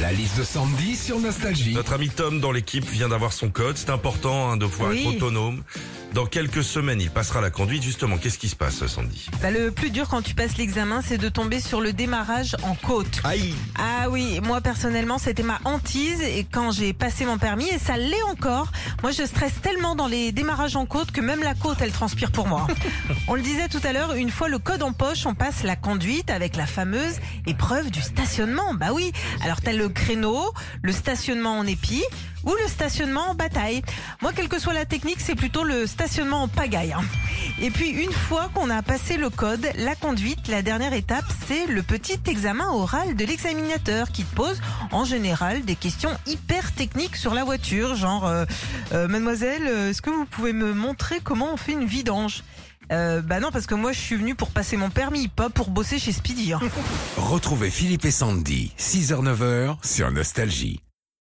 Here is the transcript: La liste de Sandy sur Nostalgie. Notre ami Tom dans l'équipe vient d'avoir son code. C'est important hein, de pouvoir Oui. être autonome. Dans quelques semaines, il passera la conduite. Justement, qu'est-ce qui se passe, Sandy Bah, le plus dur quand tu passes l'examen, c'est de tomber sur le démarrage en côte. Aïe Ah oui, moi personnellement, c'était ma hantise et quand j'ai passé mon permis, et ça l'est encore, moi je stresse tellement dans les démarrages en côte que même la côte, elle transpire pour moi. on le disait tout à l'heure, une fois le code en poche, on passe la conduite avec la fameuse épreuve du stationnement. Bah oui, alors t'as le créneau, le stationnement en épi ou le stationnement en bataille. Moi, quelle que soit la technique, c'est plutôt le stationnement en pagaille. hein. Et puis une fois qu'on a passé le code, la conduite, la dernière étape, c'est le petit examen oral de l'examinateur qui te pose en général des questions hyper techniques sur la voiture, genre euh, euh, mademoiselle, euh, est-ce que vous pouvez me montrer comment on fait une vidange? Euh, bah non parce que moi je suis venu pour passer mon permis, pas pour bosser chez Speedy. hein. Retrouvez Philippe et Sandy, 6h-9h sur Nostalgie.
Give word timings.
La 0.00 0.12
liste 0.12 0.38
de 0.38 0.44
Sandy 0.44 0.94
sur 0.94 1.18
Nostalgie. 1.18 1.72
Notre 1.74 1.94
ami 1.94 2.10
Tom 2.10 2.38
dans 2.40 2.52
l'équipe 2.52 2.84
vient 2.84 3.08
d'avoir 3.08 3.32
son 3.32 3.48
code. 3.48 3.76
C'est 3.78 3.88
important 3.90 4.50
hein, 4.50 4.56
de 4.58 4.66
pouvoir 4.66 4.90
Oui. 4.90 5.06
être 5.06 5.16
autonome. 5.16 5.62
Dans 6.16 6.24
quelques 6.24 6.64
semaines, 6.64 7.02
il 7.02 7.10
passera 7.10 7.42
la 7.42 7.50
conduite. 7.50 7.82
Justement, 7.82 8.16
qu'est-ce 8.16 8.38
qui 8.38 8.48
se 8.48 8.56
passe, 8.56 8.86
Sandy 8.86 9.26
Bah, 9.42 9.50
le 9.50 9.70
plus 9.70 9.90
dur 9.90 10.08
quand 10.08 10.22
tu 10.22 10.34
passes 10.34 10.56
l'examen, 10.56 11.02
c'est 11.06 11.18
de 11.18 11.28
tomber 11.28 11.60
sur 11.60 11.82
le 11.82 11.92
démarrage 11.92 12.56
en 12.62 12.74
côte. 12.74 13.20
Aïe 13.22 13.52
Ah 13.78 14.08
oui, 14.08 14.40
moi 14.42 14.62
personnellement, 14.62 15.18
c'était 15.18 15.42
ma 15.42 15.58
hantise 15.66 16.22
et 16.22 16.46
quand 16.50 16.70
j'ai 16.70 16.94
passé 16.94 17.26
mon 17.26 17.36
permis, 17.36 17.68
et 17.68 17.78
ça 17.78 17.98
l'est 17.98 18.22
encore, 18.30 18.72
moi 19.02 19.12
je 19.12 19.24
stresse 19.24 19.60
tellement 19.60 19.94
dans 19.94 20.06
les 20.06 20.32
démarrages 20.32 20.74
en 20.74 20.86
côte 20.86 21.10
que 21.10 21.20
même 21.20 21.42
la 21.42 21.52
côte, 21.52 21.82
elle 21.82 21.92
transpire 21.92 22.32
pour 22.32 22.46
moi. 22.46 22.66
on 23.28 23.34
le 23.34 23.42
disait 23.42 23.68
tout 23.68 23.82
à 23.84 23.92
l'heure, 23.92 24.14
une 24.14 24.30
fois 24.30 24.48
le 24.48 24.58
code 24.58 24.82
en 24.82 24.94
poche, 24.94 25.26
on 25.26 25.34
passe 25.34 25.64
la 25.64 25.76
conduite 25.76 26.30
avec 26.30 26.56
la 26.56 26.64
fameuse 26.64 27.16
épreuve 27.46 27.90
du 27.90 28.00
stationnement. 28.00 28.72
Bah 28.72 28.88
oui, 28.94 29.12
alors 29.42 29.60
t'as 29.60 29.74
le 29.74 29.90
créneau, 29.90 30.50
le 30.80 30.92
stationnement 30.92 31.58
en 31.58 31.66
épi 31.66 32.02
ou 32.46 32.54
le 32.62 32.68
stationnement 32.68 33.30
en 33.30 33.34
bataille. 33.34 33.82
Moi, 34.22 34.32
quelle 34.34 34.48
que 34.48 34.58
soit 34.58 34.72
la 34.72 34.86
technique, 34.86 35.20
c'est 35.20 35.34
plutôt 35.34 35.64
le 35.64 35.86
stationnement 35.86 36.42
en 36.44 36.48
pagaille. 36.48 36.92
hein. 36.94 37.02
Et 37.60 37.70
puis 37.70 37.90
une 37.90 38.12
fois 38.12 38.50
qu'on 38.54 38.70
a 38.70 38.82
passé 38.82 39.16
le 39.18 39.28
code, 39.30 39.66
la 39.76 39.94
conduite, 39.94 40.48
la 40.48 40.62
dernière 40.62 40.92
étape, 40.94 41.24
c'est 41.46 41.66
le 41.66 41.82
petit 41.82 42.18
examen 42.26 42.68
oral 42.70 43.14
de 43.16 43.24
l'examinateur 43.24 44.10
qui 44.12 44.24
te 44.24 44.34
pose 44.34 44.60
en 44.92 45.04
général 45.04 45.64
des 45.64 45.76
questions 45.76 46.10
hyper 46.26 46.72
techniques 46.72 47.16
sur 47.16 47.34
la 47.34 47.44
voiture, 47.44 47.94
genre 47.96 48.26
euh, 48.26 48.44
euh, 48.92 49.08
mademoiselle, 49.08 49.62
euh, 49.66 49.90
est-ce 49.90 50.00
que 50.02 50.10
vous 50.10 50.24
pouvez 50.26 50.52
me 50.52 50.72
montrer 50.74 51.20
comment 51.22 51.52
on 51.52 51.56
fait 51.56 51.72
une 51.72 51.86
vidange? 51.86 52.42
Euh, 52.92 53.20
bah 53.20 53.40
non 53.40 53.50
parce 53.50 53.66
que 53.66 53.74
moi 53.74 53.90
je 53.92 53.98
suis 53.98 54.14
venu 54.14 54.36
pour 54.36 54.50
passer 54.50 54.76
mon 54.76 54.90
permis, 54.90 55.26
pas 55.26 55.50
pour 55.50 55.70
bosser 55.70 55.98
chez 55.98 56.12
Speedy. 56.12 56.52
hein. 56.52 56.60
Retrouvez 57.16 57.70
Philippe 57.70 58.04
et 58.04 58.12
Sandy, 58.12 58.72
6h-9h 58.78 59.78
sur 59.84 60.10
Nostalgie. 60.12 60.80